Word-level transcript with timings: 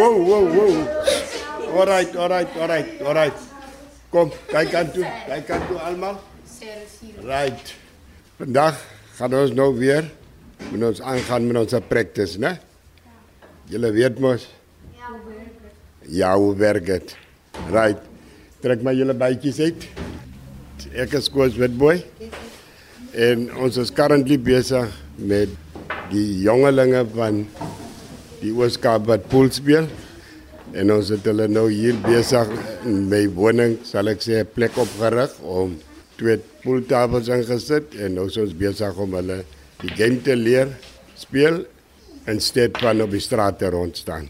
Wow, 0.00 0.16
wow, 0.16 0.44
wow. 0.48 0.74
Alright, 1.76 2.16
alright, 2.16 2.48
alright, 2.56 2.88
alright. 3.04 3.36
Kom, 4.08 4.30
kyk 4.48 4.72
aan 4.72 4.88
toe. 4.94 5.04
Kyk 5.28 5.50
aan 5.52 5.64
toe 5.68 5.76
almal. 5.76 6.14
Right. 7.20 7.72
Vandag 8.38 8.78
gaan 9.18 9.36
ons 9.36 9.52
nou 9.52 9.66
weer 9.76 10.08
met 10.70 10.86
ons 10.88 11.02
aangaan 11.04 11.44
met 11.50 11.60
ons 11.60 11.76
practice, 11.90 12.40
né? 12.40 12.54
Julle 13.68 13.90
weet 13.92 14.16
mos. 14.24 14.46
Ja, 16.08 16.32
hoe 16.32 16.56
werk 16.56 16.88
dit? 16.88 17.12
Right. 17.68 18.00
Trek 18.64 18.80
maar 18.80 18.96
julle 18.96 19.12
bytjies 19.12 19.60
uit. 19.60 19.84
Ek 20.96 21.12
is 21.20 21.28
Koos 21.28 21.60
Witboy. 21.60 22.00
En 23.12 23.50
ons 23.52 23.76
is 23.84 23.92
currently 23.92 24.40
besig 24.40 24.96
met 25.20 25.52
die 26.08 26.40
jongelinge 26.46 27.04
van 27.12 27.44
die 28.40 28.52
Ooskaap 28.56 29.06
wat 29.10 29.28
pool 29.28 29.50
speel. 29.52 29.88
En 30.72 30.92
ons 30.94 31.08
het 31.10 31.24
hulle 31.26 31.48
nou 31.50 31.66
hier 31.70 31.96
besig 32.04 32.50
my 32.84 33.24
woning, 33.34 33.78
sal 33.84 34.08
ek 34.08 34.22
sê, 34.22 34.40
'n 34.40 34.52
plek 34.54 34.76
opgerig 34.78 35.32
om 35.42 35.78
twee 36.16 36.38
pooltafels 36.62 37.28
ingesit 37.28 37.94
en 37.96 38.14
nou 38.14 38.26
is 38.26 38.36
ons 38.36 38.52
besig 38.54 38.96
om 38.96 39.14
hulle 39.18 39.44
die 39.80 39.92
game 39.96 40.20
te 40.22 40.36
leer 40.36 40.68
speel 41.16 41.64
in 42.28 42.40
steed 42.40 42.76
van 42.78 43.00
op 43.02 43.10
die 43.10 43.20
straat 43.20 43.58
te 43.58 43.70
rondstaan. 43.72 44.28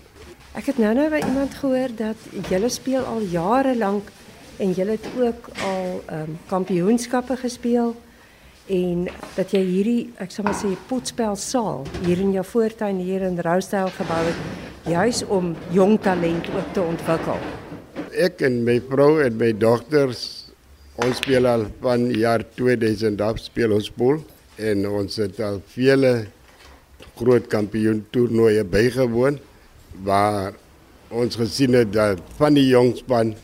Ek 0.55 0.67
het 0.67 0.79
nou 0.79 0.95
nou 0.95 1.09
by 1.11 1.21
iemand 1.27 1.55
gehoor 1.55 1.93
dat 1.97 2.17
julle 2.49 2.69
speel 2.69 3.05
al 3.07 3.21
jare 3.31 3.77
lank 3.77 4.11
en 4.59 4.73
julle 4.73 4.97
het 4.99 5.07
ook 5.19 5.51
al 5.67 6.03
ehm 6.07 6.23
um, 6.23 6.39
kampioenskappe 6.49 7.37
gespeel 7.37 7.95
en 8.71 9.07
dat 9.35 9.53
jy 9.55 9.61
hierdie 9.67 10.01
ek 10.23 10.33
sal 10.33 10.47
maar 10.47 10.57
sê 10.59 10.71
potspelsaal 10.89 11.83
hier 12.05 12.21
in 12.23 12.33
jou 12.37 12.45
voortuin 12.47 13.01
hier 13.03 13.25
in 13.27 13.39
Rousdale 13.43 13.91
gebou 13.97 14.21
het 14.29 14.89
juis 14.89 15.23
om 15.29 15.53
jong 15.75 15.99
talent 16.05 16.47
ook 16.55 16.71
te 16.77 16.83
ontwikkel. 16.83 17.43
Ek 18.15 18.43
en 18.47 18.63
my 18.67 18.79
vrou 18.91 19.19
en 19.25 19.37
my 19.41 19.51
dogters 19.53 20.23
ons 21.01 21.21
speel 21.21 21.49
al 21.49 21.67
van 21.83 22.09
jaar 22.15 22.45
2000 22.57 23.21
af 23.25 23.41
speel 23.43 23.75
ons 23.77 23.91
pool 23.97 24.21
en 24.61 24.87
ons 24.89 25.21
het 25.23 25.41
al 25.45 25.61
vele 25.75 26.15
groot 27.21 27.47
kampioen 27.53 28.05
toernooie 28.15 28.65
bygewoon 28.65 29.39
waar 30.07 30.55
ons 31.11 31.39
gesien 31.41 31.75
het 31.79 31.93
dat 31.93 32.21
van 32.39 32.55
die 32.55 32.69
jong 32.71 32.95
span 33.01 33.35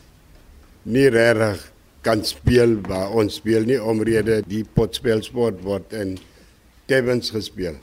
nie 0.87 1.09
regtig 1.11 1.65
kan 2.07 2.23
speel 2.23 2.77
waar 2.87 3.11
ons 3.19 3.41
speel 3.41 3.65
nie 3.67 3.79
omrede 3.83 4.39
die 4.47 4.63
potspelsport 4.77 5.59
word 5.65 5.91
in 5.97 6.15
Tevens 6.87 7.33
gespeel. 7.35 7.75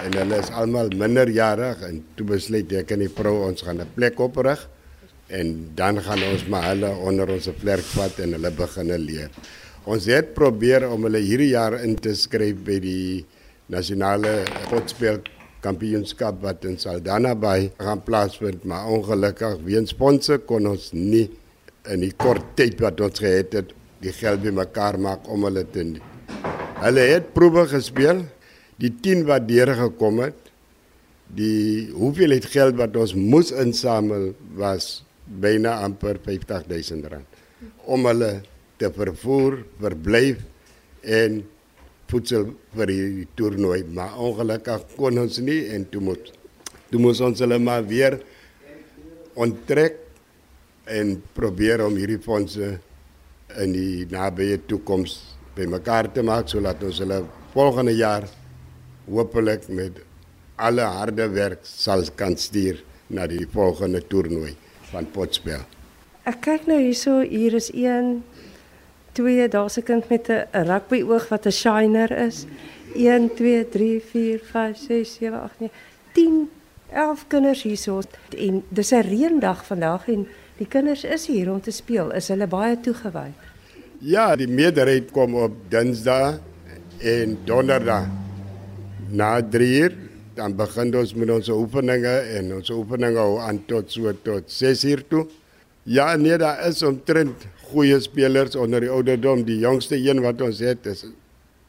En 0.00 0.16
hulle 0.16 0.38
is 0.40 0.48
almal 0.48 0.88
minderjarig 0.96 1.82
en 1.84 2.00
toe 2.16 2.24
besluit 2.30 2.72
ek 2.80 2.94
en 2.96 3.04
die 3.04 3.12
vrou 3.12 3.34
ons 3.50 3.62
gaan 3.66 3.82
'n 3.84 3.92
plek 3.98 4.16
oprig 4.20 4.64
en 5.28 5.70
dan 5.76 6.00
gaan 6.00 6.22
ons 6.32 6.46
maar 6.48 6.72
hulle 6.72 6.90
onder 7.08 7.28
ons 7.36 7.48
vlerk 7.60 7.86
vat 7.98 8.18
en 8.24 8.32
hulle 8.32 8.50
begin 8.50 8.92
leer. 9.04 9.30
Ons 9.84 10.06
het 10.06 10.34
probeer 10.34 10.88
om 10.88 11.02
hulle 11.06 11.20
hierdie 11.20 11.52
jaar 11.52 11.76
in 11.84 11.96
te 11.96 12.14
skryf 12.14 12.56
by 12.64 12.78
die 12.80 13.24
nasionale 13.68 14.44
potspel 14.70 15.20
kampioenskap 15.60 16.40
wat 16.42 16.64
in 16.64 16.78
Saldanha 16.78 17.34
Bay 17.34 17.72
gaan 17.78 18.02
plaasvind, 18.02 18.64
maar 18.64 18.88
ongelukkig 18.88 19.60
weens 19.64 19.90
sponse 19.90 20.38
kon 20.46 20.66
ons 20.66 20.92
nie 20.92 21.28
in 21.92 22.02
die 22.04 22.12
kort 22.16 22.54
tyd 22.58 22.80
wat 22.82 23.00
ons 23.04 23.20
gehad 23.22 23.54
het, 23.56 23.72
die 24.02 24.12
geld 24.12 24.42
bymekaar 24.44 24.98
maak 25.00 25.28
om 25.32 25.46
hulle 25.48 25.64
te 25.64 25.82
doen. 25.82 25.96
Hulle 26.82 27.06
het 27.08 27.32
proewe 27.34 27.64
gespeel. 27.70 28.26
Die 28.76 28.92
10 28.92 29.24
wat 29.24 29.46
deur 29.48 29.70
gekom 29.78 30.20
het, 30.20 30.36
die 31.32 31.88
hoeveelheid 31.96 32.44
geld 32.52 32.76
wat 32.78 32.96
ons 33.00 33.14
moes 33.16 33.48
insamel 33.56 34.34
was 34.58 35.00
byna 35.26 35.80
amper 35.82 36.20
50000 36.22 37.08
rand 37.10 37.42
om 37.88 38.06
hulle 38.06 38.30
te 38.78 38.90
vervoer, 38.92 39.62
verblyf 39.80 40.42
en 41.02 41.40
voedsel 42.10 42.50
vir 42.76 42.90
die 42.92 43.26
toernooi, 43.38 43.80
maar 43.90 44.14
ongelukkig 44.22 44.84
kon 44.94 45.18
ons 45.24 45.40
nie 45.42 45.64
en 45.74 45.86
toe 45.90 46.02
moet 46.10 46.30
toe 46.92 47.00
moes 47.02 47.22
ons 47.24 47.40
hulle 47.42 47.58
maar 47.58 47.82
weer 47.88 48.20
onttrek 49.34 49.98
en 50.86 51.22
probeer 51.34 51.84
om 51.84 51.96
hierdie 51.98 52.20
fondse 52.22 52.78
in 53.62 53.72
die 53.72 54.06
nabye 54.10 54.58
toekoms 54.68 55.18
bymekaar 55.56 56.10
te 56.12 56.22
maak 56.22 56.48
sodat 56.48 56.82
ons 56.84 56.98
hulle 57.02 57.22
volgende 57.54 57.94
jaar 57.96 58.26
hopelik 59.06 59.68
met 59.68 60.02
alle 60.56 60.86
harde 60.98 61.28
werk 61.32 61.64
sal 61.68 62.04
kan 62.16 62.36
stuur 62.36 62.82
na 63.08 63.26
die 63.26 63.46
volgende 63.52 64.02
toernooi 64.02 64.54
van 64.90 65.06
potspel. 65.12 65.62
Ek 66.26 66.40
kyk 66.42 66.66
nou 66.66 66.78
hierso, 66.80 67.20
hier 67.22 67.54
is 67.54 67.70
1 67.70 68.24
2, 69.14 69.48
daar's 69.48 69.78
'n 69.78 69.82
kind 69.82 70.08
met 70.08 70.28
'n 70.28 70.66
rugby 70.66 71.02
oog 71.02 71.28
wat 71.28 71.46
'n 71.46 71.52
shiner 71.52 72.10
is. 72.10 72.46
1 72.94 73.34
2 73.34 73.68
3 73.68 74.00
4 74.00 74.38
5 74.38 74.76
6 74.76 75.14
7 75.14 75.40
8 75.40 75.60
9 75.60 75.70
10 76.12 76.50
11 76.92 77.26
kinders 77.26 77.62
hierso 77.62 78.00
en 78.36 78.64
dis 78.68 78.90
'n 78.90 79.00
reendag 79.00 79.64
vandag 79.66 80.08
en 80.08 80.28
Die 80.56 80.66
kinders 80.66 81.04
is 81.04 81.26
hier 81.28 81.50
om 81.52 81.60
te 81.60 81.70
speel. 81.74 82.12
Is 82.16 82.30
hulle 82.32 82.46
baie 82.48 82.78
toegewy? 82.80 83.28
Ja, 84.00 84.30
die 84.36 84.48
meerderheid 84.48 85.10
kom 85.12 85.34
op 85.36 85.56
Dinsdag 85.72 86.40
en 87.00 87.38
Donderdag. 87.44 88.08
Na 89.12 89.40
3 89.40 89.72
uur 89.80 89.96
dan 90.36 90.52
begin 90.56 90.92
ons 91.00 91.14
met 91.16 91.30
ons 91.32 91.48
oefeninge 91.48 92.14
en 92.36 92.50
ons 92.58 92.70
oefeninge 92.74 93.20
hou 93.22 93.38
aan 93.40 93.62
tot 93.68 93.88
so 93.92 94.12
tot 94.24 94.50
6 94.52 94.84
uur 94.90 95.02
toe. 95.08 95.24
Ja, 95.88 96.10
nee, 96.20 96.36
daar 96.36 96.60
is 96.68 96.82
omtrent 96.84 97.46
goeie 97.70 97.96
spelers 98.04 98.56
onder 98.58 98.84
die 98.84 98.92
ouderdom. 98.92 99.46
Die 99.48 99.58
jongste 99.62 99.96
een 99.96 100.20
wat 100.24 100.42
ons 100.44 100.60
het 100.64 100.88
is 100.92 101.06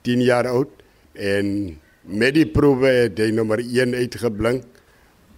10 0.08 0.24
jaar 0.26 0.50
oud 0.52 0.84
en 1.14 1.78
met 2.08 2.36
die 2.36 2.48
proewe 2.48 2.92
het 3.06 3.20
hy 3.24 3.30
nommer 3.36 3.64
1 3.64 3.96
uitgeblink 3.96 4.66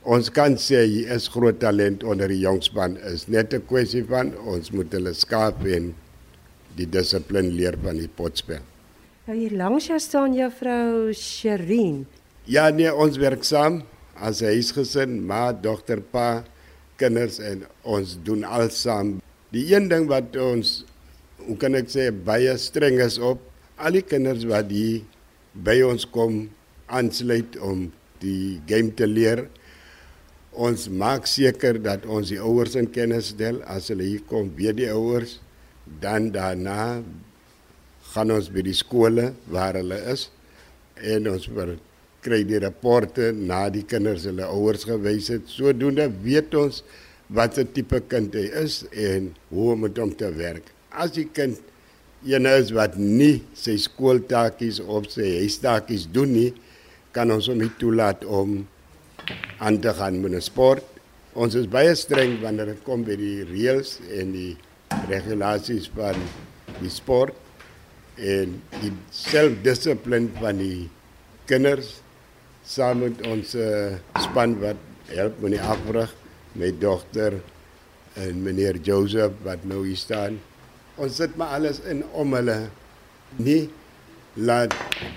ons 0.04 0.30
kan 0.32 0.56
sê 0.56 0.86
hy 0.86 1.04
is 1.16 1.28
groot 1.32 1.60
talent 1.60 2.04
onder 2.08 2.32
die 2.32 2.42
jongspan 2.46 2.98
is 3.12 3.28
net 3.28 3.54
'n 3.54 3.66
kwessie 3.68 4.04
van 4.04 4.32
ons 4.48 4.72
moet 4.72 4.92
hulle 4.94 5.14
skaap 5.14 5.66
en 5.66 5.94
die 6.76 6.86
dissipline 6.86 7.52
leer 7.52 7.76
van 7.84 7.98
die 7.98 8.08
potspel. 8.08 8.62
Nou 9.28 9.38
hier 9.38 9.52
langs 9.52 9.88
jou 9.88 10.00
staan 10.00 10.34
juffrou 10.34 11.14
Sherin. 11.14 12.06
Ja 12.46 12.70
nee, 12.70 12.94
ons 12.94 13.18
werk 13.18 13.44
saam 13.44 13.84
as 14.16 14.42
'n 14.42 14.46
huisgesin, 14.46 15.26
ma, 15.26 15.52
dogter, 15.52 16.02
pa, 16.02 16.44
kinders 16.98 17.40
en 17.40 17.66
ons 17.84 18.18
doen 18.24 18.44
alsaam. 18.44 19.22
Die 19.52 19.74
een 19.74 19.90
ding 19.90 20.08
wat 20.08 20.36
ons 20.36 20.86
hoe 21.48 21.58
kan 21.58 21.76
ek 21.76 21.90
sê 21.90 22.12
baie 22.12 22.58
streng 22.58 23.00
is 23.00 23.18
op 23.18 23.40
al 23.78 23.92
die 23.92 24.02
kinders 24.02 24.44
wat 24.46 24.72
hier 24.72 25.02
by 25.54 25.82
ons 25.82 26.06
kom 26.06 26.50
aansluit 26.88 27.58
om 27.58 27.92
die 28.20 28.60
game 28.68 28.92
te 28.92 29.08
leer 29.08 29.48
ons 30.60 30.90
maak 30.92 31.28
seker 31.30 31.78
dat 31.80 32.04
ons 32.06 32.32
die 32.34 32.40
ouers 32.44 32.76
in 32.80 32.90
kennis 32.92 33.32
stel 33.34 33.62
as 33.64 33.88
hulle 33.94 34.08
hier 34.08 34.26
kom, 34.28 34.52
weet 34.58 34.82
die 34.82 34.90
ouers 34.92 35.38
dan 36.04 36.30
daarna 36.36 37.02
gaan 38.12 38.34
ons 38.36 38.50
by 38.52 38.64
die 38.66 38.76
skole 38.76 39.32
waar 39.54 39.80
hulle 39.80 40.00
is 40.12 40.28
en 41.00 41.30
ons 41.32 41.48
kry 42.26 42.42
die 42.48 42.60
rapporte 42.60 43.30
na 43.32 43.68
die 43.72 43.86
kinders 43.88 44.26
hulle 44.28 44.48
ouers 44.52 44.84
gewys 44.88 45.30
het. 45.32 45.48
Sodoende 45.48 46.10
weet 46.24 46.56
ons 46.60 46.84
wat 47.30 47.58
'n 47.58 47.72
tipe 47.74 48.02
kind 48.12 48.34
hy 48.34 48.48
is 48.64 48.84
en 48.92 49.34
hoe 49.50 49.72
om 49.74 49.80
met 49.86 49.98
hom 49.98 50.12
te 50.16 50.30
werk. 50.36 50.66
As 50.92 51.12
die 51.12 51.30
kind 51.32 51.58
een 52.26 52.46
is 52.46 52.72
wat 52.72 52.98
nie 52.98 53.42
sy 53.54 53.78
skooltaakies 53.78 54.80
of 54.80 55.08
sy 55.12 55.40
huistaakies 55.40 56.08
doen 56.12 56.34
nie, 56.34 56.54
kan 57.12 57.32
ons 57.32 57.48
hom 57.48 57.58
nie 57.58 57.72
toelaat 57.80 58.26
om 58.26 58.68
aan 59.58 59.80
te 59.80 59.94
gaan 59.94 60.22
met 60.22 60.32
'n 60.32 60.42
sport. 60.42 60.84
Ons 61.34 61.56
is 61.56 61.68
baie 61.68 61.96
streng 61.96 62.42
wanneer 62.42 62.66
dit 62.66 62.84
kom 62.84 63.04
by 63.04 63.16
die 63.16 63.44
reëls 63.44 64.00
en 64.12 64.32
die 64.32 64.58
regulasies 65.10 65.90
van 65.96 66.16
die 66.82 66.90
sport 66.90 67.36
en 68.16 68.62
die 68.82 68.92
selfdissipline 69.12 70.30
van 70.40 70.58
die 70.58 70.90
kinders 71.46 72.02
saam 72.66 73.00
met 73.06 73.22
ons 73.28 73.56
uh, 73.56 73.96
span 74.22 74.60
wat 74.60 74.78
help 75.10 75.40
met 75.42 75.56
die 75.56 75.62
afrig 75.62 76.12
met 76.60 76.82
dogter 76.82 77.40
en 78.20 78.44
meneer 78.44 78.78
Joseph 78.84 79.34
wat 79.44 79.64
nou 79.64 79.86
hier 79.88 79.98
staan. 79.98 80.40
Ons 81.00 81.16
sit 81.22 81.36
maar 81.40 81.56
alles 81.58 81.80
in 81.88 82.04
om 82.12 82.34
hulle 82.34 82.70
nie 83.38 83.70
laat 84.36 84.74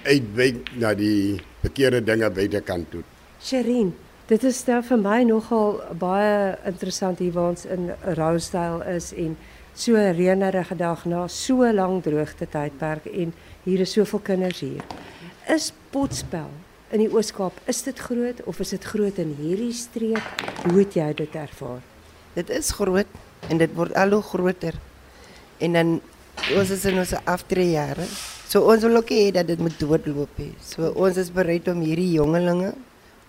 uitwyk 0.07 0.71
na 0.79 0.93
die 0.95 1.41
verkeerde 1.63 2.03
dinge 2.05 2.31
buitekant 2.31 2.91
toe. 2.93 3.03
Sherin, 3.43 3.93
dit 4.31 4.45
is 4.45 4.61
nou 4.69 4.79
vir 4.87 5.01
my 5.03 5.23
nogal 5.27 5.81
baie 5.99 6.55
interessant 6.69 7.19
hier 7.19 7.33
waar 7.35 7.51
ons 7.53 7.65
in 7.67 7.91
is 8.95 9.13
en 9.13 9.37
so 9.75 9.97
'n 9.97 10.15
reënerige 10.15 10.77
dag 10.77 11.05
na 11.05 11.27
so 11.29 11.73
lank 11.73 12.05
droogte 12.05 12.47
tydperk 12.47 13.07
en 13.07 13.33
hier 13.65 13.81
is 13.81 13.93
soveel 13.93 14.21
kinders 14.21 14.61
hier. 14.61 14.85
Is 15.49 15.73
potspel 15.91 16.51
in 16.91 16.99
die 16.99 17.09
Oos-Kaap, 17.09 17.53
is 17.67 17.83
dit 17.83 17.99
groot 17.99 18.45
of 18.45 18.61
is 18.61 18.71
dit 18.71 18.85
groot 18.85 19.19
in 19.19 19.35
hierdie 19.41 19.73
streek? 19.73 20.23
Hoe 20.65 20.79
het 20.79 20.95
jy 20.95 21.13
dit 21.15 21.35
ervaar? 21.35 21.81
Dit 22.35 22.51
is 22.51 22.71
groot 22.71 23.07
en 23.49 23.59
dit 23.59 23.75
word 23.75 23.95
al 23.95 24.11
hoe 24.11 24.23
groter. 24.23 24.75
En 25.59 25.73
dan 25.73 26.01
ons 26.57 26.71
is 26.71 26.85
in 26.85 26.99
ons 26.99 27.15
aftreejare. 27.25 28.07
So 28.49 28.61
ons 28.61 28.83
wil 28.83 28.97
ook 28.97 29.33
dat 29.33 29.47
dit 29.47 29.59
moet 29.59 29.79
doodloop. 29.79 30.41
So 30.61 30.93
ons 30.95 31.17
is 31.17 31.33
bereid 31.33 31.69
om 31.69 31.81
hierdie 31.81 32.13
jongelinge 32.13 32.75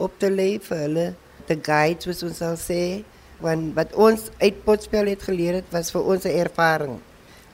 op 0.05 0.19
te 0.19 0.29
lê 0.29 0.49
vir 0.67 0.83
hulle 0.85 1.07
te 1.47 1.57
guide 1.69 2.05
soos 2.05 2.23
ons 2.27 2.39
sal 2.43 2.57
sê 2.59 2.83
want 3.43 3.73
wat 3.77 3.95
ons 3.99 4.29
uit 4.39 4.59
potspel 4.65 5.09
het 5.11 5.23
geleer 5.27 5.59
het 5.59 5.73
was 5.75 5.91
vir 5.91 6.03
ons 6.11 6.25
'n 6.25 6.39
ervaring. 6.45 6.99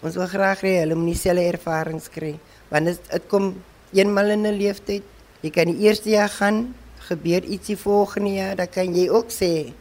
Ons 0.04 0.16
wil 0.16 0.28
graag 0.28 0.62
hê 0.62 0.74
hulle 0.82 0.96
moet 0.96 1.14
dieselfde 1.14 1.46
ervarings 1.54 2.08
kry 2.10 2.36
want 2.70 2.86
dit 2.86 3.00
dit 3.12 3.28
kom 3.28 3.56
eenmal 3.94 4.30
in 4.30 4.46
'n 4.46 4.58
lewenstyd. 4.58 5.04
Jy 5.42 5.50
kan 5.50 5.66
die 5.72 5.88
eerste 5.88 6.10
jaar 6.10 6.30
gaan, 6.30 6.76
gebeur 7.00 7.44
ietsie 7.44 7.78
volgende 7.78 8.34
jaar, 8.34 8.56
dan 8.56 8.68
kan 8.68 8.96
jy 8.96 9.10
ook 9.10 9.30
sê 9.32 9.74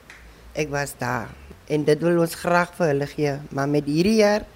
ek 0.55 0.69
was 0.71 0.94
daar. 0.99 1.29
En 1.69 1.85
dit 1.85 2.00
wil 2.00 2.21
ons 2.21 2.35
graag 2.35 2.71
vir 2.76 2.87
hulle 2.87 3.06
gee, 3.06 3.35
maar 3.50 3.69
met 3.69 3.85
hierdie 3.85 4.17
jaar 4.23 4.47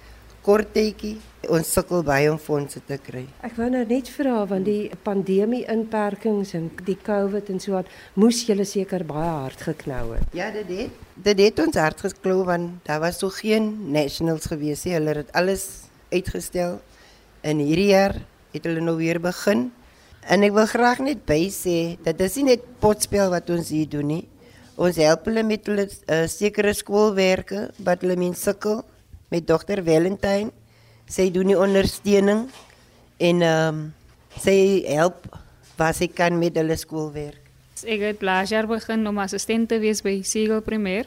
kort 0.41 0.73
tydjie 0.73 1.17
ons 1.51 1.71
sukkel 1.75 2.03
baie 2.05 2.29
om 2.31 2.37
fondse 2.39 2.79
te 2.87 2.97
kry. 3.01 3.23
Ek 3.43 3.55
wou 3.59 3.67
nou 3.71 3.83
net 3.87 4.09
vra 4.13 4.43
want 4.49 4.67
die 4.67 4.91
pandemie 5.03 5.63
inperkings 5.71 6.53
en 6.57 6.69
die 6.87 6.97
COVID 6.99 7.51
en 7.53 7.59
so 7.63 7.77
aan 7.79 7.89
moes 8.19 8.43
julle 8.47 8.65
seker 8.67 9.03
baie 9.07 9.29
hard 9.43 9.65
geknou 9.67 10.03
het. 10.15 10.27
Ja, 10.37 10.51
dit 10.55 10.69
het 10.71 11.01
dit 11.23 11.43
het 11.43 11.59
ons 11.59 11.77
hart 11.77 12.01
geklou 12.01 12.43
want 12.47 12.79
daar 12.87 13.03
was 13.03 13.19
so 13.21 13.29
geen 13.29 13.91
nationals 13.91 14.47
gewees 14.51 14.85
nie. 14.85 14.95
Hulle 14.97 15.19
het 15.21 15.31
alles 15.37 15.89
uitgestel. 16.11 16.79
En 17.43 17.59
hierdie 17.59 17.91
jaar 17.91 18.15
het 18.53 18.67
hulle 18.67 18.81
nou 18.81 18.95
weer 18.97 19.19
begin. 19.21 19.71
En 20.23 20.45
ek 20.45 20.53
wil 20.55 20.67
graag 20.69 21.03
net 21.03 21.25
by 21.27 21.49
sê 21.51 21.97
dat 22.03 22.17
dit 22.17 22.29
is 22.29 22.39
nie 22.39 22.53
net 22.53 22.67
potspel 22.79 23.33
wat 23.33 23.49
ons 23.51 23.73
hier 23.73 23.89
doen 23.89 24.07
nie. 24.07 24.23
Ons 24.79 24.97
help 24.97 25.27
hulle 25.29 25.43
met 25.45 25.67
hulle 25.69 25.85
uh, 25.85 26.23
sekere 26.31 26.71
skoolwerke 26.73 27.67
wat 27.83 28.01
hulle 28.01 28.15
mee 28.17 28.33
sukkel 28.37 28.81
met 29.33 29.45
dogter 29.49 29.83
Valentine. 29.83 30.53
Sy 31.13 31.27
doen 31.29 31.51
die 31.51 31.57
ondersteuning 31.59 32.47
en 33.21 33.41
ehm 33.45 33.75
um, 33.75 33.81
sy 34.41 34.81
help 34.87 35.27
wat 35.77 35.99
sy 35.99 36.07
kan 36.09 36.39
met 36.41 36.55
hulle 36.57 36.73
skoolwerk. 36.79 37.37
Ek 37.85 38.01
het 38.01 38.23
laas 38.25 38.49
jaar 38.49 38.65
begin 38.65 39.05
om 39.05 39.19
assistent 39.21 39.69
te 39.69 39.77
wees 39.83 40.01
by 40.01 40.15
Siegel 40.25 40.63
Primêr. 40.65 41.05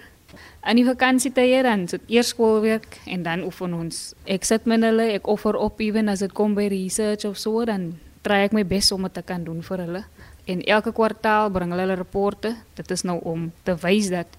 In 0.62 0.78
die 0.78 0.84
vakansietye 0.86 1.64
dan 1.66 1.88
sit 1.90 2.04
eers 2.12 2.30
skoolwerk 2.30 3.00
en 3.10 3.24
dan 3.26 3.42
oefen 3.48 3.74
ons. 3.74 4.12
Ek 4.30 4.46
sit 4.46 4.68
met 4.70 4.84
hulle, 4.86 5.08
ek 5.16 5.26
offer 5.26 5.58
op 5.58 5.82
ewen 5.82 6.12
as 6.12 6.22
dit 6.22 6.34
kom 6.38 6.54
by 6.54 6.68
research 6.70 7.26
of 7.26 7.34
so 7.42 7.64
dan 7.66 7.96
try 8.22 8.44
ek 8.46 8.54
my 8.54 8.62
bes 8.62 8.92
om 8.94 9.08
dit 9.08 9.14
te 9.18 9.26
kan 9.26 9.42
doen 9.42 9.58
vir 9.66 9.82
hulle. 9.88 10.04
En 10.46 10.62
elke 10.62 10.94
kwartaal 10.94 11.50
bring 11.50 11.74
hulle 11.74 11.82
hulle 11.82 11.98
rapporte. 11.98 12.54
Dit 12.78 12.94
is 12.94 13.02
nou 13.02 13.18
om 13.26 13.50
te 13.66 13.74
wys 13.82 14.12
dat 14.14 14.38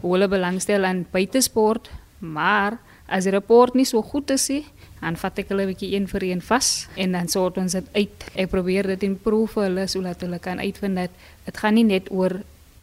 hoe 0.00 0.16
hulle 0.16 0.32
belangstel 0.32 0.88
aan 0.88 1.04
buitesport, 1.12 1.92
maar 2.24 2.78
as 3.04 3.28
die 3.28 3.36
rapport 3.36 3.76
nie 3.76 3.84
so 3.84 4.00
goed 4.00 4.32
is 4.32 4.48
nie, 4.48 4.64
dan 5.04 5.18
vat 5.20 5.38
ek 5.42 5.52
hulle 5.52 5.66
'n 5.66 5.72
bietjie 5.72 5.92
een 5.94 6.06
vir 6.08 6.24
een 6.30 6.40
vas 6.40 6.88
en 6.96 7.12
dan 7.12 7.28
sort 7.28 7.58
ons 7.58 7.72
dit 7.72 7.88
uit. 7.92 8.24
Ek 8.34 8.50
probeer 8.50 8.86
dit 8.94 9.02
improve 9.02 9.52
vir 9.52 9.62
hulle 9.68 9.86
sodat 9.86 10.20
hulle 10.20 10.38
kan 10.38 10.58
uitvind 10.58 10.96
dat 10.96 11.10
dit 11.44 11.56
gaan 11.56 11.74
nie 11.74 11.84
net 11.84 12.10
oor 12.10 12.40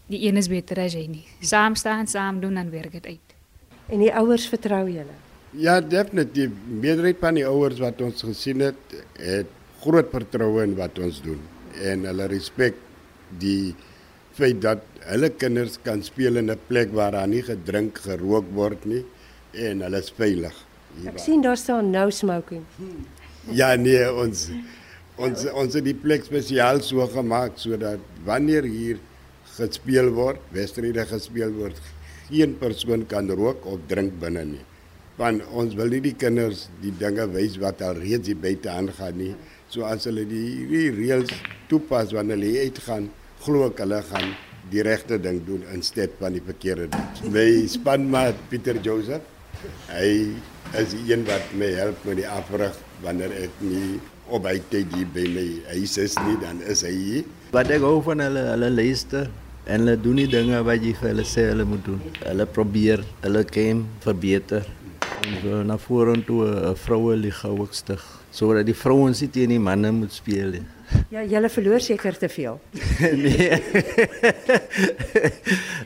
die 0.08 0.28
een 0.28 0.38
is 0.38 0.48
beter 0.48 0.80
as 0.80 0.94
jy 0.94 1.08
nie. 1.08 1.26
Saam 1.42 1.76
staan, 1.76 2.08
saam 2.08 2.40
doen 2.40 2.56
dan 2.56 2.70
werk 2.70 2.92
dit 2.92 3.06
uit. 3.06 3.28
En 3.90 4.00
die 4.00 4.14
ouers 4.14 4.46
vertrou 4.48 4.88
julle. 4.90 5.18
Ja, 5.52 5.82
definitief. 5.82 6.52
Meerderheid 6.68 7.18
van 7.20 7.36
die 7.36 7.46
ouers 7.48 7.80
wat 7.80 8.02
ons 8.02 8.22
gesien 8.22 8.60
het, 8.60 8.96
het 9.20 9.48
groot 9.82 10.12
vertroue 10.12 10.64
in 10.64 10.76
wat 10.76 11.00
ons 11.00 11.22
doen 11.22 11.42
en 11.82 12.06
hulle 12.06 12.28
respek 12.28 12.76
die 13.42 13.74
feit 14.38 14.60
dat 14.64 14.84
hulle 15.08 15.32
kinders 15.42 15.78
kan 15.84 16.04
speel 16.04 16.38
in 16.38 16.52
'n 16.52 16.60
plek 16.68 16.92
waar 16.94 17.12
daar 17.12 17.28
nie 17.28 17.42
gedrink, 17.42 17.98
gerook 17.98 18.46
word 18.54 18.86
nie 18.86 19.04
en 19.54 19.82
hulle 19.82 19.98
is 19.98 20.12
veilig. 20.12 20.54
Ek 21.08 21.20
sien 21.20 21.42
daar 21.42 21.58
staan 21.58 21.92
no 21.94 22.10
smoking. 22.10 22.66
Ja 23.58 23.72
nee, 23.74 24.04
ons 24.06 24.52
ons 25.18 25.48
ons 25.58 25.74
het 25.74 25.86
die 25.86 25.96
plek 25.98 26.28
spesiaal 26.28 26.78
so 26.86 27.02
gemaak 27.10 27.56
sodat 27.58 28.04
wanneer 28.26 28.68
hier 28.70 29.00
gespeel 29.56 30.12
word, 30.14 30.44
wedstryde 30.54 31.08
gespeel 31.10 31.50
word, 31.56 31.80
geen 32.30 32.54
persoon 32.62 33.08
kan 33.10 33.30
rook 33.34 33.66
of 33.66 33.82
drink 33.90 34.14
binne 34.22 34.46
nie. 34.54 34.62
Want 35.18 35.42
ons 35.58 35.74
wil 35.78 35.90
nie 35.92 36.04
die 36.06 36.14
kinders 36.18 36.68
die 36.84 36.94
dinge 37.02 37.26
wys 37.34 37.58
wat 37.62 37.82
al 37.86 37.98
reeds 37.98 38.30
hier 38.30 38.40
buite 38.46 38.70
aangaan 38.72 39.18
nie. 39.20 39.34
So 39.74 39.90
as 39.90 40.06
hulle 40.08 40.24
die 40.30 40.46
hierdie 40.70 40.94
reëls 40.96 41.34
toepas 41.72 42.14
wanneer 42.16 42.40
hulle 42.40 42.70
uitgaan, 42.70 43.10
glo 43.42 43.68
ek 43.72 43.82
hulle 43.84 44.02
gaan 44.14 44.32
die 44.72 44.86
regte 44.86 45.18
ding 45.20 45.42
doen 45.48 45.66
in 45.74 45.82
steede 45.84 46.16
van 46.22 46.38
die 46.38 46.46
verkeerde 46.46 46.88
ding. 46.94 47.34
My 47.34 47.68
spanmaat 47.72 48.40
Pieter 48.54 48.80
Joseph, 48.86 49.26
hy 49.90 50.38
is 50.80 50.94
die 50.96 51.12
een 51.12 51.26
wat 51.28 51.52
my 51.60 51.68
help 51.76 52.06
met 52.08 52.22
die 52.22 52.28
afrig 52.28 52.76
wanneer 53.04 53.34
ek 53.44 53.62
nie 53.66 54.00
op 54.32 54.46
hy 54.48 54.58
tyd 54.72 54.94
hier 54.96 55.10
by 55.12 55.26
my 55.34 55.46
huis 55.74 55.98
is 56.00 56.16
nie, 56.24 56.38
dan 56.40 56.62
is 56.72 56.86
hy 56.88 56.94
hier. 56.96 57.26
Wat 57.52 57.72
ek 57.74 57.84
hou 57.84 57.98
van 58.06 58.24
hulle, 58.24 58.46
hulle 58.54 58.70
luister 58.72 59.28
en 59.66 59.84
hulle 59.84 59.98
doen 60.00 60.22
die 60.24 60.30
dinge 60.32 60.62
wat 60.68 60.86
jy 60.86 60.94
vir 60.96 61.12
hulle 61.12 61.26
sê 61.28 61.50
hulle 61.50 61.68
moet 61.68 61.84
doen. 61.86 62.00
Hulle 62.24 62.48
probeer 62.48 63.04
hulle 63.26 63.44
game 63.52 63.84
verbeter. 64.06 64.64
Ons 65.22 65.44
wil 65.44 65.66
na 65.68 65.78
vorentoe 65.78 66.48
'n 66.72 66.76
vroue 66.86 67.16
liga 67.20 67.50
ook 67.52 67.74
stig 67.76 68.02
sodat 68.32 68.66
die 68.66 68.76
vrouens 68.78 69.20
nie 69.22 69.30
teen 69.30 69.52
die 69.52 69.60
manne 69.60 69.92
moet 69.92 70.14
speel 70.16 70.56
nie. 70.56 70.64
Ja, 71.12 71.24
julle 71.24 71.50
verloor 71.52 71.80
seker 71.84 72.18
te 72.18 72.30
veel. 72.30 72.60
nee. 73.26 73.52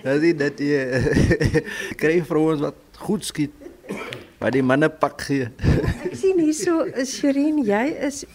Dat 0.38 0.60
is 0.62 0.70
jy 0.70 1.64
kry 1.98 2.22
vrouens 2.26 2.62
wat 2.62 2.76
goed 3.02 3.26
skiet. 3.26 3.65
Maar 4.40 4.52
die 4.52 4.64
manne 4.64 4.90
pak 4.90 5.22
gee. 5.22 5.50
Ek 6.06 6.16
sien 6.20 6.40
hierso 6.40 6.84
is 6.94 7.16
Sherin, 7.18 7.64
jy 7.66 7.86
is 8.08 8.26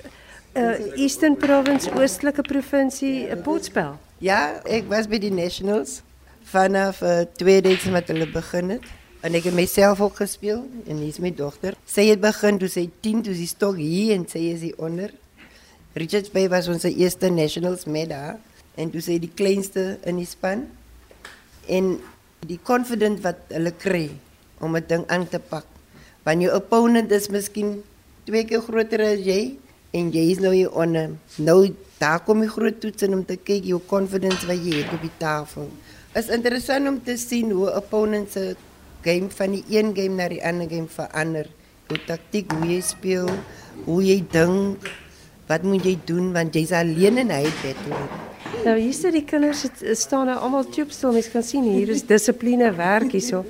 uh 0.58 0.74
Eastern 0.98 1.36
Province 1.38 1.90
Oostelike 1.94 2.42
Provinsie 2.42 3.28
'n 3.30 3.42
potspel. 3.42 3.98
Ja, 4.18 4.60
ek 4.64 4.88
was 4.88 5.06
by 5.06 5.18
die 5.18 5.30
Nationals 5.32 6.02
vanaf 6.50 7.02
uh, 7.02 7.22
2000 7.36 7.94
wat 7.94 8.08
hulle 8.08 8.26
begin 8.26 8.74
het. 8.76 8.84
En 9.20 9.36
ek 9.36 9.50
het 9.50 9.54
myself 9.54 10.00
ook 10.00 10.16
gespeel 10.16 10.64
en 10.88 10.96
hier's 10.96 11.20
my 11.20 11.30
dogter. 11.36 11.76
Sy 11.84 12.06
het 12.08 12.20
begin 12.20 12.58
toe 12.58 12.68
sy 12.72 12.86
10 13.04 13.22
toe 13.28 13.34
sy 13.36 13.46
stok 13.46 13.76
hier 13.76 14.14
en 14.16 14.24
sy 14.28 14.46
is 14.50 14.64
hier 14.64 14.78
onder. 14.80 15.12
Richards 15.92 16.32
Bay 16.32 16.48
was 16.48 16.68
ons 16.72 16.86
eerste 16.88 17.28
Nationals 17.30 17.84
met 17.84 18.12
haar 18.12 18.38
en 18.80 18.90
toe 18.90 19.02
sy 19.04 19.18
die 19.20 19.32
kleinste 19.34 19.98
in 20.08 20.16
die 20.20 20.28
span. 20.28 20.66
En 21.68 21.98
die 22.48 22.58
confident 22.64 23.20
wat 23.24 23.52
hulle 23.52 23.72
kry 23.76 24.08
om 24.60 24.76
'n 24.76 24.84
ding 24.88 25.04
aan 25.08 25.28
te 25.28 25.38
pak. 25.38 25.66
Want 26.26 26.44
jou 26.44 26.52
opponent 26.54 27.12
is 27.12 27.28
miskien 27.32 27.78
twee 28.28 28.44
keer 28.48 28.62
groter 28.64 29.02
as 29.06 29.22
jy 29.24 29.40
en 29.96 30.10
jy 30.14 30.26
is 30.34 30.40
nou 30.42 30.52
hier 30.54 30.72
onder. 30.76 31.14
Nou 31.38 31.72
daar 32.00 32.22
kom 32.24 32.40
die 32.44 32.50
groot 32.50 32.78
toets 32.80 33.04
in 33.04 33.16
om 33.18 33.24
te 33.26 33.36
kyk 33.36 33.66
jou 33.68 33.80
confidence 33.90 34.46
wat 34.48 34.60
jy 34.64 34.82
het 34.82 34.92
op 34.96 35.02
die 35.04 35.16
tafel. 35.20 35.68
Is 36.16 36.30
interessant 36.32 36.88
om 36.88 36.98
te 37.04 37.16
sien 37.20 37.52
hoe 37.54 37.68
opponents 37.76 38.36
se 38.36 38.54
game 39.04 39.30
van 39.32 39.56
die 39.56 39.64
een 39.68 39.94
game 39.96 40.16
na 40.16 40.28
die 40.28 40.40
ander 40.44 40.68
game 40.68 40.88
verander. 40.90 41.48
Jou 41.90 41.98
taktik, 42.06 42.52
hoe 42.52 42.68
jy 42.68 42.80
speel, 42.84 43.30
hoe 43.86 44.00
jy 44.04 44.18
dink, 44.32 44.88
wat 45.50 45.64
moet 45.66 45.86
jy 45.86 45.96
doen 46.06 46.30
want 46.34 46.54
jy's 46.54 46.72
alleen 46.76 47.18
in 47.24 47.32
hy 47.34 47.44
bed. 47.62 47.80
Nou 48.64 48.76
hier 48.76 48.94
sit 48.94 49.16
die 49.16 49.24
kinders 49.24 49.64
het, 49.66 49.82
staan 49.98 50.28
nou 50.30 50.36
almal 50.38 50.68
toepstil. 50.68 51.14
Mens 51.16 51.30
kan 51.32 51.44
sien 51.46 51.66
hier 51.66 51.90
is 51.90 52.04
dissipline 52.06 52.70
werk 52.76 53.16
hierso. 53.16 53.42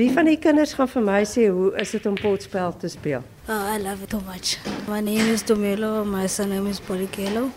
Wie 0.00 0.12
van 0.12 0.24
die 0.24 0.38
kinders 0.40 0.70
gaan 0.72 0.88
vir 0.88 1.02
my 1.04 1.18
sê 1.28 1.42
hoe 1.52 1.74
is 1.82 1.90
dit 1.92 2.06
om 2.08 2.14
potspel 2.16 2.70
te 2.80 2.88
speel? 2.88 3.20
Oh, 3.52 3.64
I 3.68 3.76
love 3.76 4.06
it 4.06 4.14
so 4.14 4.20
much. 4.24 4.56
My 4.88 5.00
name 5.04 5.28
is 5.28 5.42
Domelo. 5.44 6.06
My 6.08 6.26
son 6.26 6.48
name 6.48 6.70
is 6.70 6.80
Polikelo. 6.80 7.50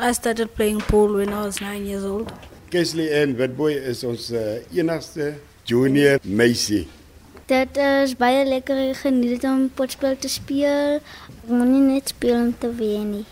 I 0.00 0.12
started 0.12 0.54
playing 0.54 0.80
pool 0.88 1.12
when 1.18 1.34
I 1.34 1.42
was 1.44 1.60
nine 1.60 1.84
years 1.84 2.04
old. 2.04 2.32
Kesley 2.70 3.10
en 3.20 3.36
Witboy 3.36 3.76
is 3.92 4.04
ons 4.08 4.30
uh, 4.32 4.56
enigste 4.72 5.34
junior 5.68 6.16
meisie. 6.24 6.86
Dit 7.44 7.76
is 7.76 8.16
baie 8.16 8.40
lekker 8.48 8.80
ek 8.86 9.02
geniet 9.04 9.44
om 9.44 9.68
potspel 9.68 10.16
te 10.16 10.32
speel. 10.32 11.02
Ek 11.28 11.48
moenie 11.52 11.84
net 11.90 12.16
speel 12.16 12.38
om 12.40 12.54
te 12.56 12.72
wen 12.80 13.18
nie. 13.18 13.26